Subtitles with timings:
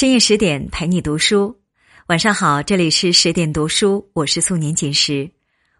[0.00, 1.60] 深夜十点陪你读书，
[2.06, 5.30] 晚上好，这里是十点读书，我是素年锦时，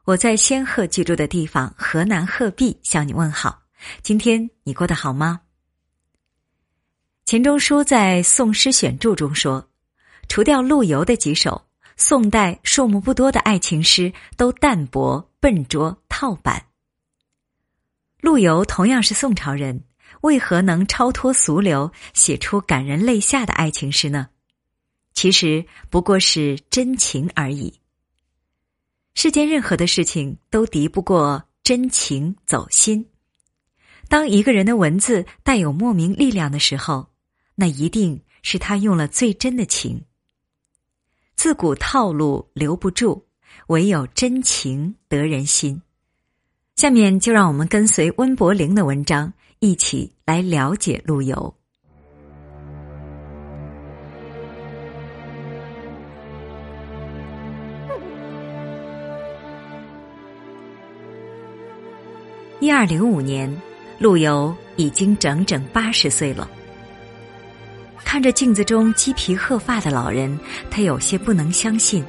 [0.04, 3.62] 我在仙鹤居住的地方河南鹤壁向你问好。
[4.02, 5.40] 今天你过得好吗？
[7.24, 9.66] 钱钟书在《宋诗选注》中说，
[10.28, 11.58] 除掉陆游的几首，
[11.96, 16.62] 宋代数目不多的爱情诗都淡薄、笨拙、套板。
[18.20, 19.82] 陆游同样是宋朝人。
[20.22, 24.28] 为何能超脱俗流，写出感人泪下的爱情诗呢？
[25.14, 27.74] 其实不过是真情而已。
[29.14, 33.06] 世间任何的事情都敌不过真情走心。
[34.08, 37.08] 当一个人的文字带有莫名力量的时候，
[37.54, 40.04] 那一定是他用了最真的情。
[41.34, 43.24] 自古套路留不住，
[43.68, 45.80] 唯有真情得人心。
[46.76, 49.32] 下面就让我们跟随温柏龄的文章。
[49.62, 51.54] 一起来了解陆游。
[62.58, 63.54] 一二零五年，
[63.98, 66.50] 陆游已经整整八十岁了。
[68.02, 70.38] 看着镜子中鸡皮鹤发的老人，
[70.70, 72.02] 他有些不能相信：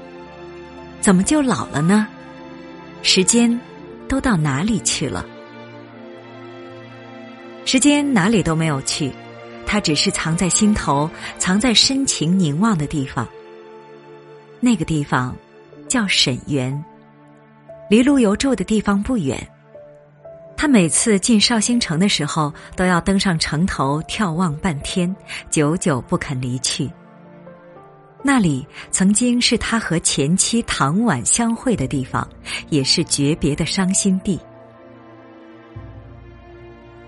[1.02, 2.08] 怎么就老了呢？
[3.04, 3.60] 时间
[4.08, 5.26] 都到哪里去了？
[7.66, 9.12] 时间哪里都没有去，
[9.66, 13.28] 它只是藏在心头，藏在深情凝望的地方。
[14.60, 15.36] 那个地方
[15.88, 16.84] 叫沈园，
[17.90, 19.48] 离陆游住的地方不远。
[20.58, 25.16] 他每次进绍兴城的时候，都要登上城头眺望半天，
[25.50, 26.88] 久久不肯离去。
[28.24, 32.28] 那里曾经是他和前妻唐婉相会的地方，
[32.70, 34.40] 也是诀别的伤心地。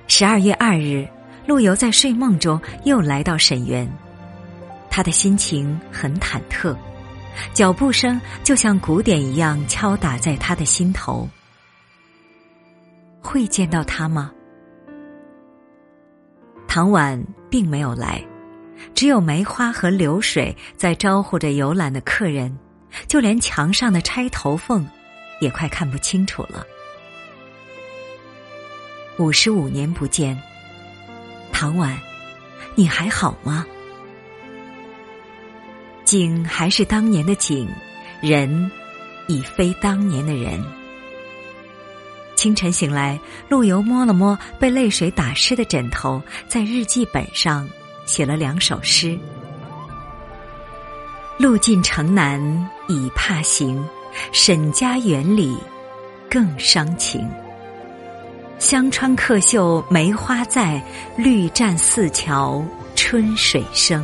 [0.07, 1.07] 十二月二日，
[1.47, 3.89] 陆游在睡梦中又来到沈园，
[4.89, 6.75] 他的心情很忐忑，
[7.53, 11.27] 脚步声就像鼓点一样敲打在他的心头。
[13.21, 14.31] 会见到他吗？
[16.67, 18.23] 唐婉并没有来，
[18.93, 22.55] 只有梅花和流水在招呼着游览的客人，
[23.07, 24.85] 就连墙上的钗头凤，
[25.39, 26.63] 也快看不清楚了。
[29.19, 30.41] 五十五年不见，
[31.51, 31.95] 唐婉，
[32.73, 33.65] 你还好吗？
[36.03, 37.69] 景还是当年的景，
[38.21, 38.71] 人
[39.27, 40.63] 已非当年的人。
[42.35, 47.69] 清晨醒来，陆游摸了摸被泪水打湿的枕头，在日记本上
[48.05, 49.17] 写了两首诗
[51.37, 52.41] ：“路尽城南
[52.87, 53.81] 已怕行，
[54.31, 55.55] 沈家园里
[56.29, 57.29] 更伤情。”
[58.63, 60.81] 香川客绣梅花在，
[61.17, 62.63] 绿栈寺桥
[62.95, 64.01] 春水生。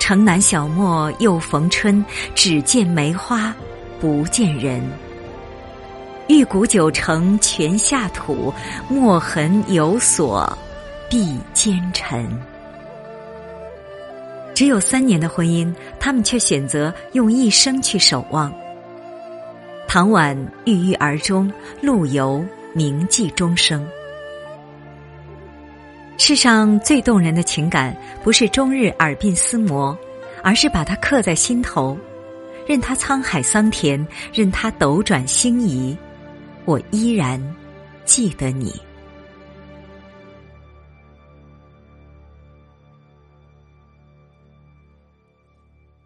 [0.00, 3.54] 城南小陌又逢春，只见梅花
[4.00, 4.82] 不见人。
[6.26, 8.52] 玉骨九成全下土，
[8.88, 10.58] 墨痕有所
[11.08, 12.28] 必奸臣。
[14.56, 18.52] 只有三年的婚姻，他们却选择用一生去守望。
[19.94, 21.48] 唐婉郁郁而终，
[21.80, 23.86] 陆游铭记终生。
[26.18, 29.96] 世上最动人的情感，不是终日耳鬓厮磨，
[30.42, 31.96] 而是把它刻在心头，
[32.66, 35.96] 任他沧海桑田，任他斗转星移，
[36.64, 37.40] 我依然
[38.04, 38.72] 记得你。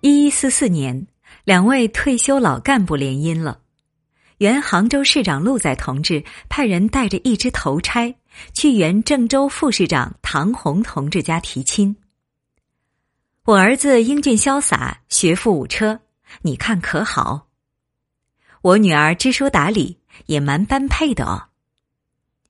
[0.03, 1.07] 一一四四年，
[1.45, 3.61] 两位退休老干部联姻了。
[4.39, 8.15] 原杭州市长陆载同志派人带着一支头差
[8.53, 11.97] 去原郑州副市长唐红同志家提亲。
[13.45, 16.01] 我儿子英俊潇洒，学富五车，
[16.43, 17.49] 你看可好？
[18.63, 21.49] 我女儿知书达理，也蛮般配的哦。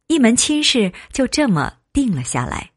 [0.09, 2.73] 一门亲事就这么定了下来。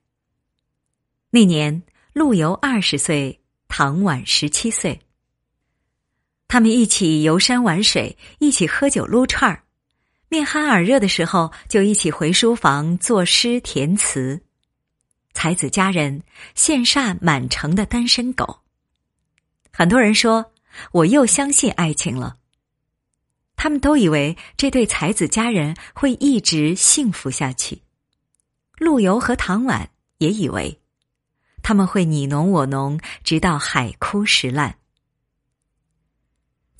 [1.31, 1.83] 那年
[2.13, 4.99] 陆游二十岁，唐婉十七岁。
[6.51, 9.63] 他们一起游山玩水，一起喝酒撸串儿，
[10.27, 14.41] 面酣耳热的时候，就一起回书房作诗填词。
[15.33, 16.21] 才子佳人
[16.53, 18.59] 羡煞满城的单身狗。
[19.71, 20.51] 很多人说，
[20.91, 22.35] 我又相信爱情了。
[23.55, 27.81] 他们都以为这对才子佳人会一直幸福下去。
[28.77, 30.81] 陆游和唐婉也以为，
[31.63, 34.75] 他们会你侬我侬，直到海枯石烂。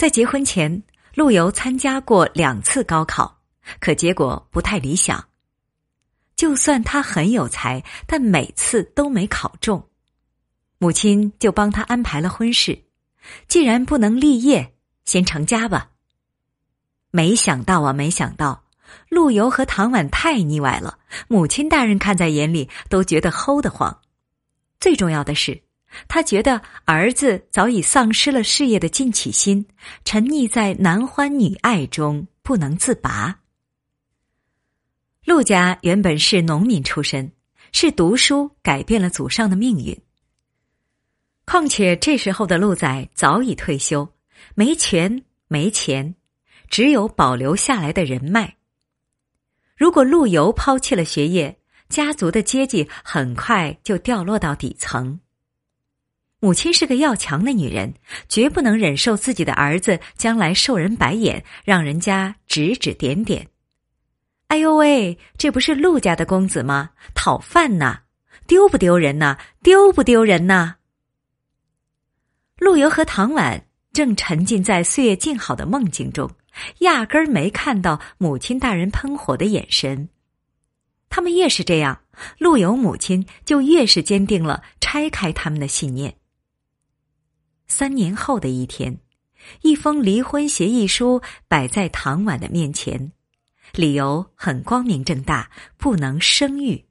[0.02, 0.82] 在结婚前，
[1.14, 3.40] 陆游参加过两次高考，
[3.80, 5.24] 可结果不太理想。
[6.36, 9.88] 就算他很有才，但每次都没考中。
[10.80, 12.86] 母亲就帮他安排了婚事。
[13.48, 14.74] 既然不能立业，
[15.06, 15.92] 先成家吧。
[17.12, 18.64] 没想到啊，没想到，
[19.08, 24.02] 陆游和唐婉太腻歪了，母亲大人看在眼里都觉得齁得慌。
[24.80, 25.62] 最重要的是，
[26.08, 29.66] 他觉得儿子早已丧失了事业的进取心，
[30.06, 33.40] 沉溺在男欢女爱中不能自拔。
[35.26, 37.32] 陆家原本是农民出身，
[37.72, 39.98] 是读书改变了祖上的命运。
[41.46, 44.08] 况且这时候的陆仔早已退休，
[44.56, 46.16] 没权没钱，
[46.70, 48.58] 只有保留下来的人脉。
[49.76, 51.60] 如果陆游抛弃了学业，
[51.90, 55.20] 家族的阶级很快就掉落到底层。
[56.42, 57.94] 母亲是个要强的女人，
[58.28, 63.48] 绝不能忍受自己的儿子将来受人白眼，让人家指指点点。
[64.48, 66.90] 哎呦喂，这不是陆家的公子吗？
[67.14, 68.00] 讨饭呐，
[68.48, 69.38] 丢不丢人呐？
[69.62, 70.78] 丢不丢人呐？
[72.58, 76.28] 陆游和唐婉正沉浸在岁月静好的梦境中，
[76.80, 80.10] 压根儿没看到母亲大人喷火的眼神。
[81.08, 82.02] 他们越是这样，
[82.40, 86.16] 陆游母亲就越是坚定了拆开他们的信念。
[87.72, 89.00] 三年后的一天，
[89.62, 93.14] 一封离婚协议书摆在唐婉的面前，
[93.72, 96.86] 理由很光明正大：不能生育。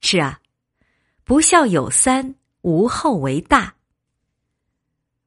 [0.00, 0.40] 是啊，
[1.22, 3.76] 不孝有三，无后为大。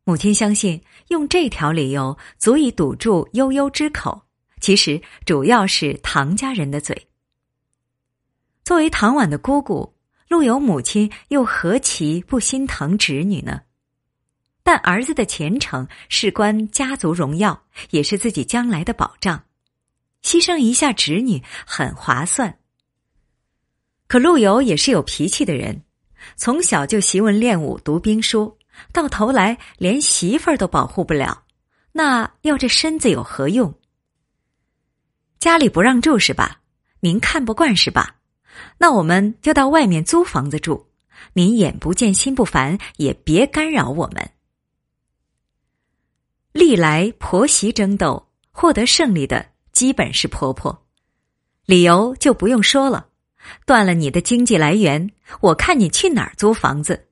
[0.04, 4.24] 母亲相信，用这条理由足以堵住悠悠之口。
[4.60, 7.08] 其实，主要是唐家人的嘴。
[8.66, 9.96] 作为唐婉的姑姑，
[10.28, 13.62] 陆游母亲又何其不心疼侄女呢？
[14.64, 19.44] 但儿子的前程事关家族荣耀，也是自己将来的保障，
[20.24, 22.58] 牺牲一下侄女很划算。
[24.08, 25.84] 可陆游也是有脾气的人，
[26.36, 28.58] 从小就习文练武、读兵书。
[28.92, 31.44] 到头来连媳妇儿都保护不了，
[31.92, 33.74] 那要这身子有何用？
[35.40, 36.62] 家里不让住是吧？
[37.02, 38.16] 您看不惯是吧？
[38.78, 40.88] 那我们就到外面租房子住。
[41.34, 44.32] 您眼不见心不烦，也别干扰我们。
[46.54, 50.86] 历来婆媳争斗，获得胜利的基本是婆婆，
[51.66, 53.08] 理由就不用说了。
[53.66, 55.12] 断了你的经济来源，
[55.42, 57.08] 我看你去哪儿租房子？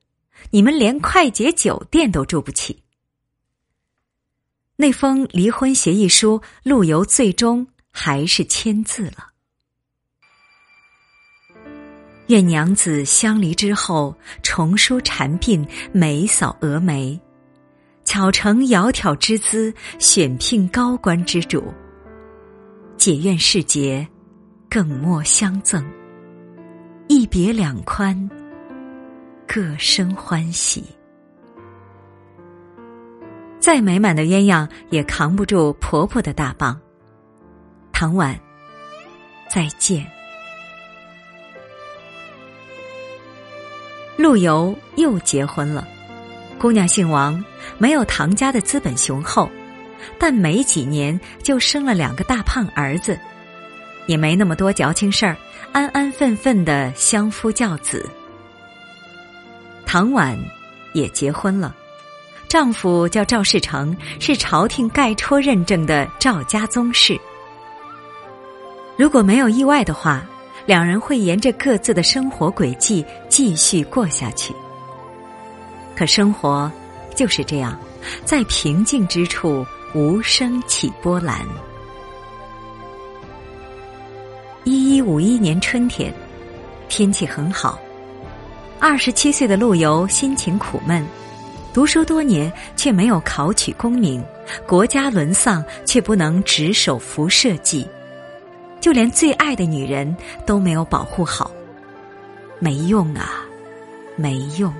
[0.50, 2.82] 你们连快捷酒店都住不起。
[4.76, 9.28] 那封离婚协议书，陆游最终还是签字了。
[12.28, 17.20] 愿娘子相离之后，重梳蝉鬓，眉扫蛾眉，
[18.12, 21.72] 巧成窈窕之姿，选聘高官之主。
[22.98, 24.06] 解怨世节，
[24.68, 25.82] 更莫相赠。
[27.08, 28.28] 一别两宽。
[29.48, 30.84] 各生欢喜。
[33.58, 36.78] 再美满的鸳鸯也扛不住婆婆的大棒。
[37.94, 38.38] 唐婉，
[39.48, 40.06] 再见。
[44.18, 45.88] 陆游又结婚了，
[46.62, 47.44] 姑娘姓王，
[47.76, 49.50] 没有唐家的资本雄厚，
[50.16, 53.18] 但没几年就生了两个大胖儿子，
[54.06, 55.36] 也没那么多矫情事儿，
[55.72, 58.08] 安安分分的相夫教子。
[59.84, 60.38] 唐婉
[60.92, 61.74] 也结婚了，
[62.46, 67.18] 丈夫叫赵世成，是朝廷盖戳认证的赵家宗室。
[68.96, 70.24] 如果没有意外的话，
[70.64, 74.54] 两人会沿着各自的生活轨迹继续过下去。
[75.96, 76.70] 可生活
[77.14, 77.78] 就是这样，
[78.24, 81.40] 在平静之处无声起波澜。
[84.64, 86.12] 一一五一年春天，
[86.88, 87.78] 天气很好。
[88.78, 91.06] 二十七岁的陆游心情苦闷，
[91.72, 94.24] 读书多年却没有考取功名，
[94.66, 97.86] 国家沦丧却不能执手扶社稷，
[98.80, 101.50] 就连最爱的女人都没有保护好，
[102.58, 103.44] 没用啊，
[104.16, 104.72] 没用。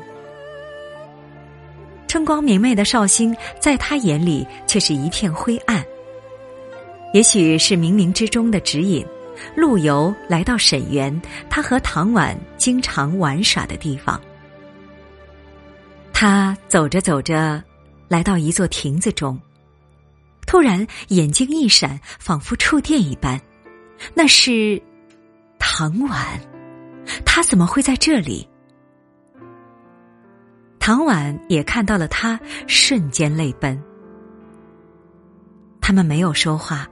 [2.12, 5.83] 春光明媚的绍兴，在他眼里却是一片灰暗。
[7.14, 9.02] 也许是冥冥之中的指引。
[9.57, 14.21] 陆游来到沈园，他和唐婉经常玩耍的地方。
[16.12, 17.64] 他走着走着，
[18.09, 19.40] 来到一座亭子中，
[20.47, 23.40] 突然眼睛一闪，仿佛触电一般，
[24.12, 24.78] 那是
[25.59, 26.38] 唐婉。
[27.25, 28.47] 他怎么会在这里？
[30.83, 32.37] 唐婉也看到了他，
[32.67, 33.81] 瞬间泪奔。
[35.81, 36.89] 他们没有说话。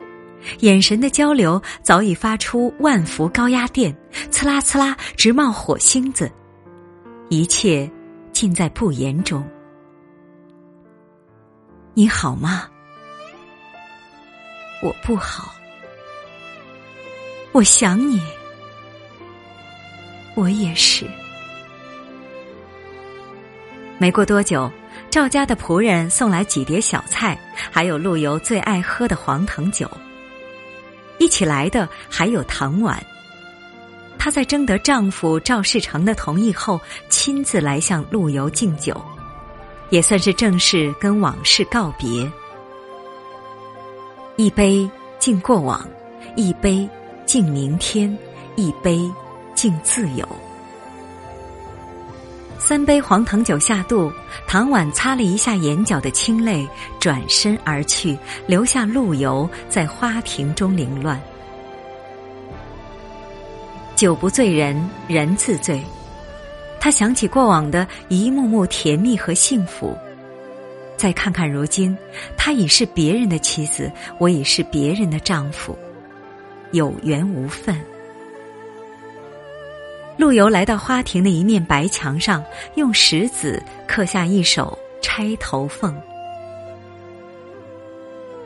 [0.61, 3.93] 眼神的交流早已发出万伏高压电，
[4.31, 6.31] 刺啦刺啦直冒火星子，
[7.31, 7.91] 一切
[8.33, 9.45] 尽在不言中。
[11.93, 12.69] 你好吗？
[14.85, 15.53] 我不好，
[17.51, 18.23] 我想你，
[20.37, 21.05] 我也是。
[24.01, 24.73] 没过多久，
[25.11, 27.39] 赵家的仆人送来几碟小菜，
[27.71, 29.87] 还有陆游最爱喝的黄藤酒。
[31.19, 32.99] 一起来的还有唐婉。
[34.19, 36.81] 她在征得丈夫赵世成的同意后，
[37.11, 38.99] 亲自来向陆游敬酒，
[39.91, 42.27] 也算是正式跟往事告别。
[44.37, 44.89] 一杯
[45.19, 45.87] 敬过往，
[46.37, 46.89] 一杯
[47.27, 48.19] 敬明天，
[48.57, 48.99] 一杯
[49.55, 50.27] 敬自由。
[52.61, 54.13] 三杯黄藤酒下肚，
[54.47, 56.69] 唐婉擦了一下眼角的清泪，
[57.01, 61.21] 转身而去，留下陆游在花亭中凌乱。
[63.97, 65.83] 酒不醉人人自醉，
[66.79, 69.97] 他想起过往的一幕幕甜蜜和幸福，
[70.97, 71.97] 再看看如今，
[72.37, 75.77] 他已是别人的妻子，我已是别人的丈夫，
[76.73, 77.75] 有缘无分。
[80.21, 85.91] 陆游来到花亭的一面白墙上，用石子刻下一首《钗头凤》：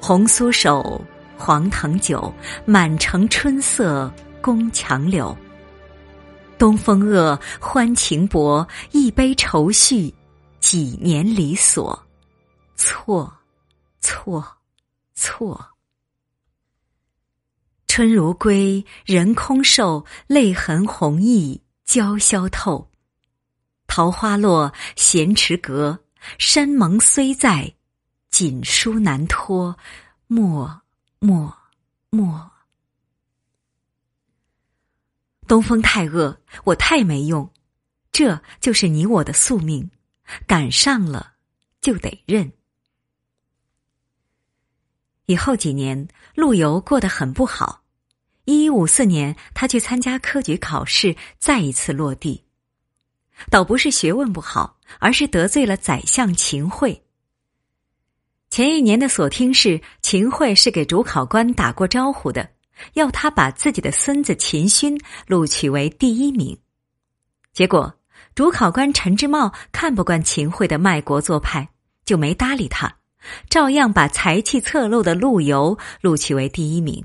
[0.00, 1.04] 红酥手，
[1.36, 2.32] 黄藤酒，
[2.64, 4.08] 满城春色
[4.40, 5.36] 宫墙柳。
[6.56, 10.14] 东风恶，欢情薄，一杯愁绪，
[10.60, 12.00] 几年离索，
[12.76, 13.34] 错，
[14.00, 14.46] 错，
[15.16, 15.60] 错。
[17.88, 21.58] 春如归，人空瘦，泪痕红浥。
[21.84, 22.90] 娇消透，
[23.86, 26.00] 桃花落，闲池阁。
[26.38, 27.74] 山盟虽在，
[28.30, 29.78] 锦书难托。
[30.26, 30.82] 莫
[31.18, 31.54] 莫
[32.08, 32.50] 莫。
[35.46, 37.52] 东风太恶，我太没用。
[38.10, 39.90] 这就是你我的宿命，
[40.46, 41.34] 赶上了
[41.82, 42.50] 就得认。
[45.26, 47.83] 以后几年，陆游过得很不好。
[48.44, 52.44] 一一五四年，他去参加科举考试，再一次落地。
[53.50, 57.02] 倒不是学问不好，而是得罪了宰相秦桧。
[58.50, 62.50] 前一年的所听是，秦桧是给主考官打过招呼的，
[62.92, 66.56] 要他把自己的孙子秦勋录取为第一名。
[67.52, 67.92] 结果，
[68.34, 71.68] 主考官陈之茂看不惯秦桧的卖国做派，
[72.04, 72.94] 就没搭理他，
[73.48, 77.04] 照样把才气侧漏的陆游录取为第一名。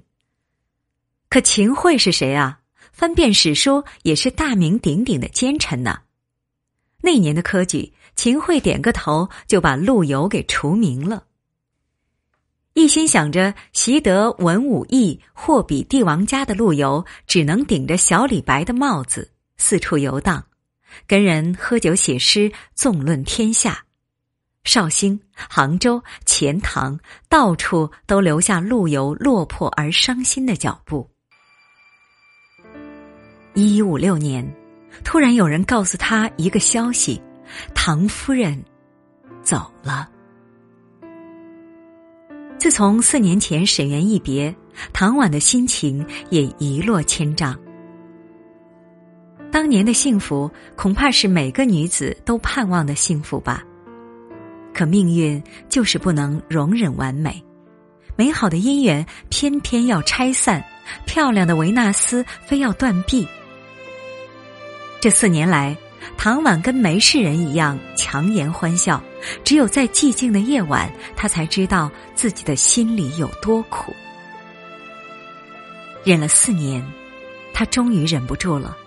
[1.29, 2.59] 可秦桧是谁啊？
[2.91, 5.99] 翻遍史书，也是大名鼎鼎的奸臣呢。
[7.01, 11.23] 那年的科举，秦桧点个头就把陆游给除名了。
[12.73, 20.43] 一心想着习得文武艺，货比帝王家的陆游，只能顶着小李白的帽子四处游荡，
[21.05, 23.85] 跟人喝酒写诗，纵论天下。
[24.63, 31.09] 绍兴、杭州、钱塘，到处都留下陆游落魄而伤心的脚步。
[33.53, 34.47] 一一五六年，
[35.03, 37.21] 突然有人告诉他一个消息：
[37.73, 38.63] 唐夫人
[39.41, 40.09] 走了。
[42.57, 44.53] 自从四年前沈园一别，
[44.91, 47.57] 唐婉的心情也一落千丈。
[49.51, 53.63] 当年的幸福，恐怕是每个女子都盼望的幸福吧。
[54.73, 57.43] 可命运就是不能容忍完美，
[58.15, 60.63] 美好的姻缘偏偏要拆散，
[61.05, 63.27] 漂亮的维纳斯非要断臂。
[65.01, 65.75] 这四年来，
[66.17, 69.01] 唐婉跟没事人一样强颜欢笑。
[69.43, 73.93] 只有在寂静的夜晚，她才知道自己的心里有多苦。
[76.03, 76.85] 忍了四年，
[77.53, 78.77] 他终于忍不住了。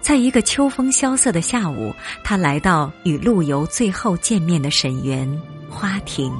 [0.00, 1.94] 在一个秋风萧瑟的下午，
[2.24, 6.32] 他来到与陆游最后见面的沈园花亭。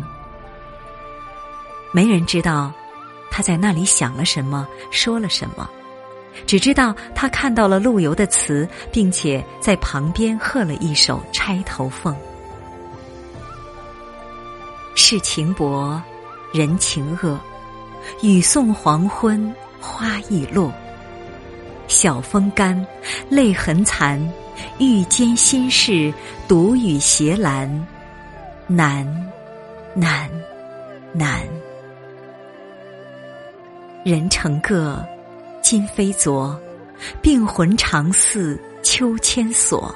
[1.92, 2.72] 没人知道
[3.30, 5.68] 他在那里想了什么，说了什么。
[6.46, 12.14] 只知道他看到了陆游的词，并且在旁边和了一首《钗头凤》。
[14.94, 16.00] 世情薄，
[16.52, 17.38] 人情恶，
[18.22, 20.72] 雨送黄昏，花易落。
[21.88, 22.86] 晓风干，
[23.28, 24.20] 泪痕残，
[24.78, 26.12] 欲笺心事，
[26.48, 27.68] 独语斜阑，
[28.66, 29.06] 难，
[29.94, 30.30] 难，
[31.12, 31.40] 难。
[34.04, 35.04] 人成各。
[35.62, 36.60] 今非昨，
[37.22, 39.94] 病魂常似秋千索。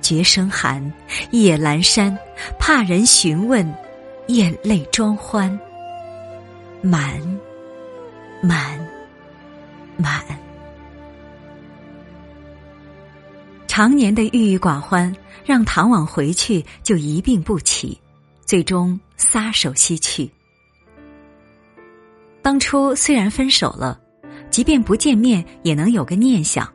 [0.00, 0.92] 绝声寒，
[1.30, 2.18] 夜阑珊，
[2.58, 3.66] 怕人询问，
[4.26, 5.58] 眼泪装欢。
[6.82, 7.20] 满，
[8.42, 8.84] 满，
[9.96, 10.22] 满。
[13.68, 17.98] 常年的郁郁寡欢，让唐婉回去就一病不起，
[18.44, 20.28] 最终撒手西去。
[22.42, 23.98] 当初虽然分手了，
[24.52, 26.70] 即便不见面也能有个念想，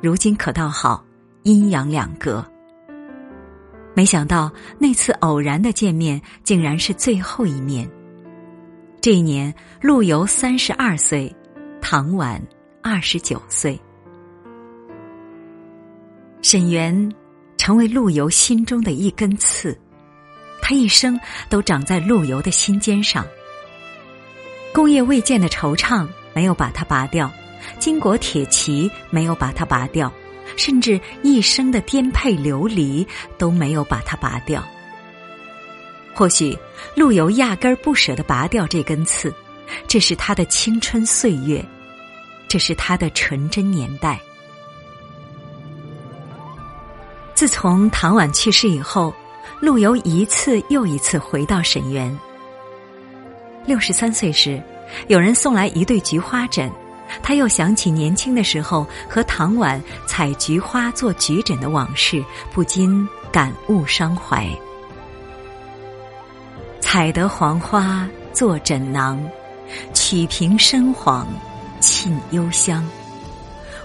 [0.00, 1.04] 如今可倒好，
[1.42, 2.42] 阴阳两隔。
[3.94, 7.86] 没想到那次偶然的见面，竟然是最后一面。
[9.02, 11.30] 这一年，陆游三十二岁，
[11.78, 12.42] 唐婉
[12.82, 13.78] 二十九岁。
[16.40, 17.12] 沈园
[17.58, 19.78] 成为陆游心中的一根刺，
[20.62, 23.26] 他一生都长在陆游的心尖上。
[24.72, 27.28] 工业未建的惆怅没有把它拔掉，
[27.80, 30.12] 金国铁骑没有把它拔掉，
[30.56, 33.04] 甚至一生的颠沛流离
[33.36, 34.64] 都没有把它拔掉。
[36.14, 36.56] 或许
[36.94, 39.34] 陆游压根儿不舍得拔掉这根刺，
[39.88, 41.64] 这是他的青春岁月，
[42.46, 44.20] 这是他的纯真年代。
[47.34, 49.12] 自从唐婉去世以后，
[49.58, 52.16] 陆游一次又一次回到沈园。
[53.66, 54.62] 六十三岁时，
[55.06, 56.70] 有人送来一对菊花枕，
[57.22, 64.46] 他又想起年轻的时候和唐婉采菊花做菊枕的往事，不禁感悟伤怀。
[66.80, 69.22] 采得黄花做枕囊，
[69.92, 71.28] 曲屏深黄
[71.80, 72.86] 沁幽香。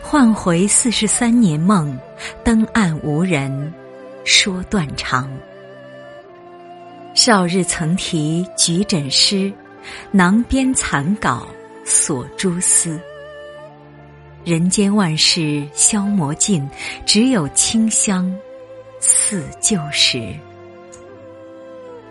[0.01, 1.97] 唤回四十三年梦，
[2.43, 3.73] 登岸无人
[4.23, 5.29] 说断肠。
[7.13, 9.51] 少日曾题菊枕诗。
[10.11, 11.47] 囊边残稿
[11.83, 12.99] 锁蛛丝，
[14.43, 16.67] 人间万事消磨尽，
[17.05, 18.33] 只有清香
[18.99, 20.33] 似旧时。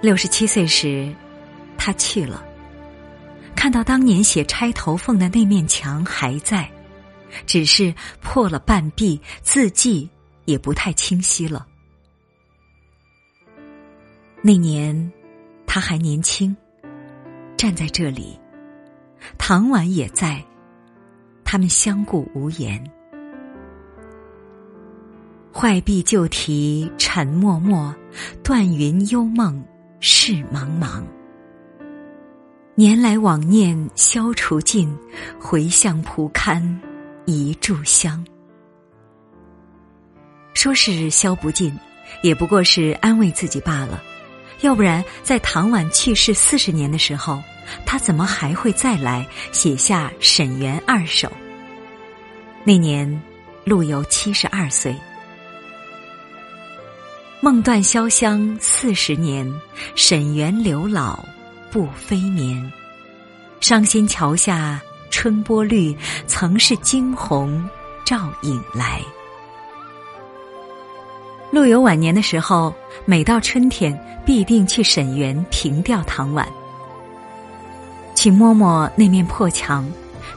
[0.00, 1.14] 六十七岁时，
[1.79, 2.45] 他去了，
[3.55, 6.69] 看到当年写《钗头凤》的那面墙还在，
[7.47, 10.11] 只是破了半壁，字迹
[10.45, 11.67] 也不太清晰了。
[14.42, 15.12] 那年，
[15.66, 16.55] 他还年轻。
[17.62, 18.37] 站在这里，
[19.38, 20.44] 唐婉也在，
[21.44, 22.85] 他们相顾无言。
[25.55, 27.94] 坏壁旧题沉默默，
[28.42, 29.64] 断云幽梦
[30.01, 31.05] 事茫茫。
[32.75, 34.92] 年来往念消除尽，
[35.38, 36.61] 回向蒲龛
[37.27, 38.27] 一炷香。
[40.53, 41.72] 说是消不尽，
[42.25, 44.03] 也不过是安慰自己罢了。
[44.62, 47.40] 要不然，在唐婉去世四十年的时候。
[47.85, 51.29] 他怎么还会再来写下《沈园二首》？
[52.64, 53.22] 那年，
[53.64, 54.96] 陆游七十二岁。
[57.40, 59.53] 梦断潇湘四十年，
[59.96, 61.18] 沈园柳老
[61.70, 62.72] 不飞眠。
[63.61, 65.96] 伤心桥下春波绿，
[66.27, 67.68] 曾是惊鸿
[68.05, 69.01] 照影来。
[71.51, 73.92] 陆游晚年的时候，每到春天，
[74.25, 76.48] 必定去沈园凭吊唐婉。
[78.22, 79.85] 去摸摸那面破墙，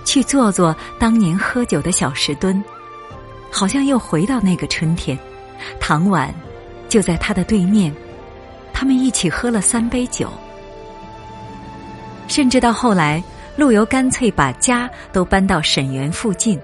[0.04, 2.64] 去坐坐当年喝酒的小石墩，
[3.52, 5.16] 好像又回到那个春天。
[5.80, 6.34] 唐婉
[6.90, 7.94] 就在他的对面，
[8.74, 10.28] 他们一起喝了三杯酒。
[12.28, 13.24] 甚至到后来，
[13.56, 16.60] 陆游干脆把家都搬到沈园附近，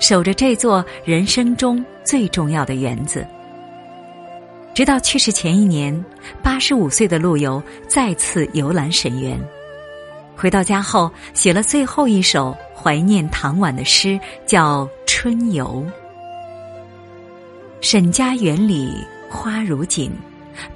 [0.00, 3.24] 守着这座人生中最重要的园子。
[4.74, 6.04] 直到去世前一年，
[6.42, 9.40] 八十五岁的陆游再次游览沈园。
[10.36, 15.82] 回到家后，写了最后一首怀念唐婉的诗，叫《春游》。
[17.80, 18.94] 沈家园里
[19.30, 20.12] 花如锦，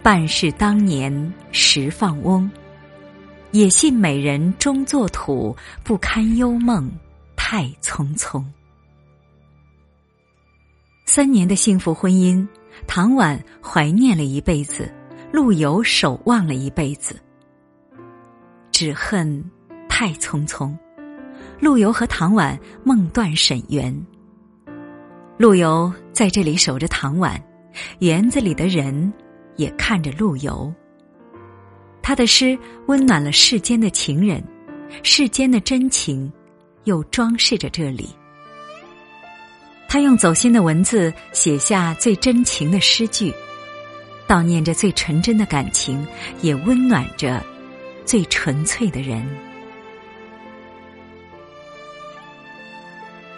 [0.02, 2.50] 半是当年时放翁。
[3.52, 6.90] 也信美人终作土，不堪幽梦
[7.36, 8.42] 太匆匆。
[11.04, 12.46] 三年的幸福婚姻，
[12.86, 14.90] 唐婉怀念了一辈子，
[15.32, 17.16] 陆游守望了一辈子。
[18.80, 19.44] 只恨
[19.90, 20.74] 太匆匆，
[21.60, 23.94] 陆游和唐婉梦断沈园。
[25.36, 27.38] 陆游在这里守着唐婉，
[27.98, 29.12] 园子里的人
[29.56, 30.72] 也看着陆游。
[32.00, 34.42] 他的诗温暖了世间的情人，
[35.02, 36.32] 世间的真情
[36.84, 38.08] 又装饰着这里。
[39.90, 43.30] 他用走心的文字写下最真情的诗句，
[44.26, 46.02] 悼念着最纯真的感情，
[46.40, 47.44] 也温暖着。
[48.10, 49.24] 最纯粹的人。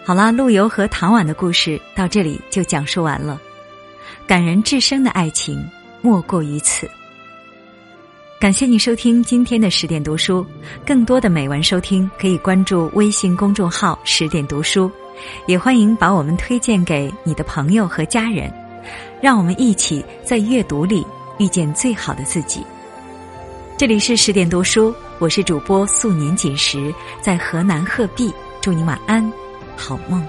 [0.02, 3.38] 好啦，陆游和唐婉的故事到这里就讲述完了。
[4.26, 5.62] 感人至深的爱情，
[6.00, 6.90] 莫过于此。
[8.40, 10.42] 感谢你收听今天的十点读书，
[10.87, 14.90] 更多的美文收听可以关注微信公众号“十点读书”。
[15.46, 18.50] 也欢迎把我们推荐给你的朋友和家人，
[19.20, 21.06] 让我们一起在阅读里
[21.38, 22.64] 遇见最好的自己。
[23.78, 29.32] 这里是十点读书，我是主播素年锦时，在河南鹤壁，祝你晚安，
[29.76, 30.24] 好梦。